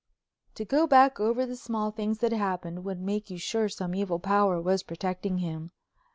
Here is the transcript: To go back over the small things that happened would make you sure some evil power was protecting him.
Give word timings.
To 0.55 0.65
go 0.65 0.87
back 0.87 1.19
over 1.19 1.45
the 1.45 1.55
small 1.55 1.91
things 1.91 2.17
that 2.21 2.31
happened 2.31 2.83
would 2.85 2.99
make 2.99 3.29
you 3.29 3.37
sure 3.37 3.69
some 3.69 3.93
evil 3.93 4.17
power 4.17 4.59
was 4.59 4.81
protecting 4.81 5.37
him. 5.37 5.69